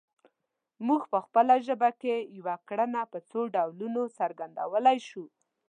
موږ 0.87 1.01
په 1.11 1.19
خپله 1.25 1.53
ژبه 1.67 1.89
کې 2.01 2.15
یوه 2.37 2.55
کړنه 2.69 3.01
په 3.11 3.17
څو 3.29 3.39
ډولونو 3.55 4.01
څرګندولی 4.17 4.97
شو 5.07 5.25